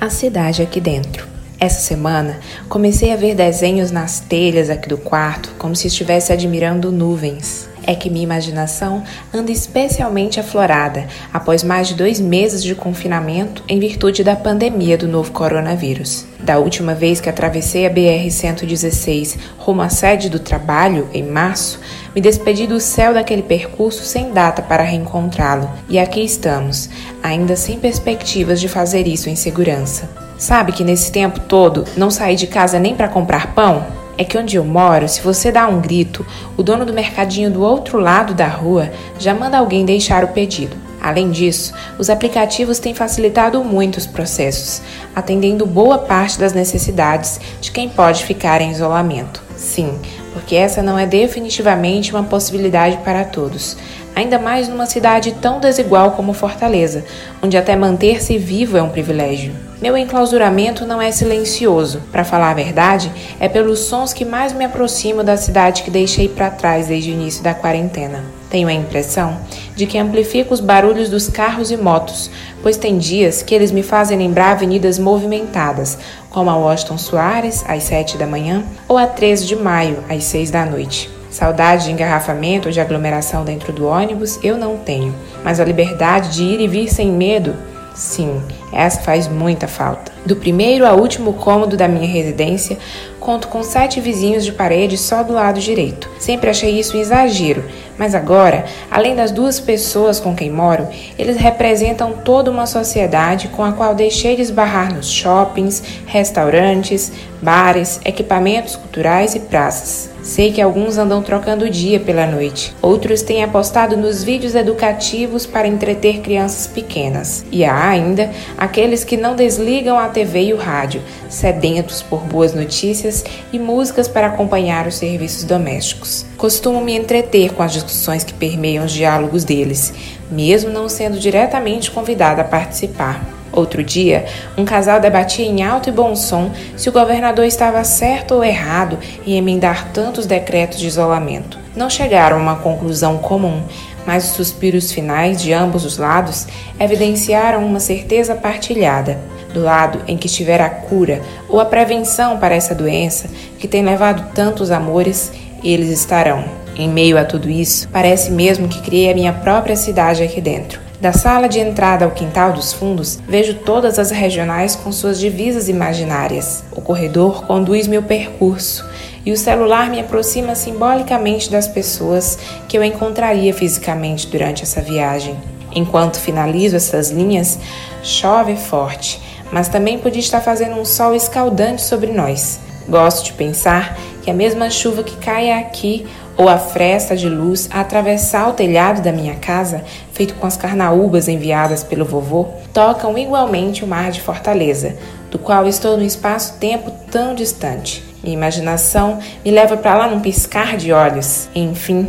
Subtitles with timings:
[0.00, 1.26] A cidade aqui dentro.
[1.58, 6.92] Essa semana comecei a ver desenhos nas telhas aqui do quarto, como se estivesse admirando
[6.92, 7.68] nuvens.
[7.86, 9.02] É que minha imaginação
[9.32, 15.06] anda especialmente aflorada após mais de dois meses de confinamento em virtude da pandemia do
[15.06, 16.26] novo coronavírus.
[16.40, 21.80] Da última vez que atravessei a BR-116 rumo à sede do trabalho, em março,
[22.14, 25.70] me despedi do céu daquele percurso sem data para reencontrá-lo.
[25.88, 26.90] E aqui estamos,
[27.22, 30.08] ainda sem perspectivas de fazer isso em segurança.
[30.38, 34.03] Sabe que nesse tempo todo não saí de casa nem para comprar pão?
[34.16, 36.24] É que onde eu moro, se você dá um grito,
[36.56, 40.76] o dono do mercadinho do outro lado da rua já manda alguém deixar o pedido.
[41.04, 44.80] Além disso, os aplicativos têm facilitado muito os processos,
[45.14, 49.42] atendendo boa parte das necessidades de quem pode ficar em isolamento.
[49.54, 49.98] Sim,
[50.32, 53.76] porque essa não é definitivamente uma possibilidade para todos,
[54.16, 57.04] ainda mais numa cidade tão desigual como Fortaleza,
[57.42, 59.52] onde até manter-se vivo é um privilégio.
[59.84, 64.64] Meu enclausuramento não é silencioso, para falar a verdade, é pelos sons que mais me
[64.64, 68.24] aproximam da cidade que deixei para trás desde o início da quarentena.
[68.48, 69.36] Tenho a impressão
[69.76, 72.30] de que amplifico os barulhos dos carros e motos,
[72.62, 75.98] pois tem dias que eles me fazem lembrar avenidas movimentadas,
[76.30, 80.50] como a Washington Soares, às 7 da manhã, ou a 13 de maio, às 6
[80.50, 81.10] da noite.
[81.28, 86.30] Saudade de engarrafamento ou de aglomeração dentro do ônibus eu não tenho, mas a liberdade
[86.30, 87.54] de ir e vir sem medo,
[87.94, 88.42] sim,
[88.72, 90.12] essa faz muita falta.
[90.26, 92.78] Do primeiro ao último cômodo da minha residência,
[93.24, 96.10] conto com sete vizinhos de parede só do lado direito.
[96.18, 97.64] Sempre achei isso um exagero,
[97.96, 100.86] mas agora, além das duas pessoas com quem moro,
[101.18, 108.00] eles representam toda uma sociedade com a qual deixei de esbarrar nos shoppings, restaurantes, bares,
[108.04, 110.10] equipamentos culturais e praças.
[110.22, 115.44] Sei que alguns andam trocando o dia pela noite, outros têm apostado nos vídeos educativos
[115.44, 120.56] para entreter crianças pequenas, e há ainda aqueles que não desligam a TV e o
[120.56, 123.13] rádio, sedentos por boas notícias
[123.52, 126.24] e músicas para acompanhar os serviços domésticos.
[126.38, 129.92] Costumo me entreter com as discussões que permeiam os diálogos deles,
[130.30, 133.22] mesmo não sendo diretamente convidada a participar.
[133.52, 134.24] Outro dia,
[134.58, 138.98] um casal debatia em alto e bom som se o governador estava certo ou errado
[139.24, 141.56] em emendar tantos decretos de isolamento.
[141.76, 143.62] Não chegaram a uma conclusão comum,
[144.06, 146.46] mas os suspiros finais de ambos os lados
[146.78, 149.18] evidenciaram uma certeza partilhada.
[149.52, 153.28] Do lado em que estiver a cura ou a prevenção para essa doença
[153.58, 155.32] que tem levado tantos amores,
[155.62, 156.44] eles estarão.
[156.76, 160.80] Em meio a tudo isso, parece mesmo que criei a minha própria cidade aqui dentro.
[161.00, 165.68] Da sala de entrada ao quintal dos fundos, vejo todas as regionais com suas divisas
[165.68, 166.64] imaginárias.
[166.72, 168.84] O corredor conduz meu percurso
[169.24, 175.36] e o celular me aproxima simbolicamente das pessoas que eu encontraria fisicamente durante essa viagem.
[175.72, 177.58] Enquanto finalizo essas linhas,
[178.02, 179.20] chove forte,
[179.50, 182.60] mas também podia estar fazendo um sol escaldante sobre nós.
[182.88, 187.68] Gosto de pensar que a mesma chuva que cai aqui ou a fresta de luz
[187.72, 193.16] a atravessar o telhado da minha casa, feito com as carnaúbas enviadas pelo vovô, tocam
[193.16, 194.96] igualmente o mar de Fortaleza,
[195.30, 198.13] do qual estou num espaço-tempo tão distante.
[198.24, 201.46] Minha imaginação me leva para lá num piscar de olhos.
[201.54, 202.06] Enfim,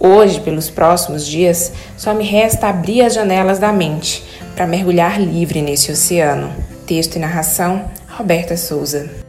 [0.00, 4.24] hoje, pelos próximos dias, só me resta abrir as janelas da mente
[4.56, 6.50] para mergulhar livre nesse oceano.
[6.86, 7.84] Texto e narração:
[8.16, 9.27] Roberta Souza.